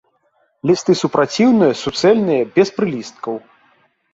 [0.69, 3.35] Лісты супраціўныя, суцэльныя, без прылісткаў.